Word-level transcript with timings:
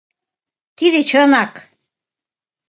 Тиде 0.77 1.01
чынак. 1.09 1.53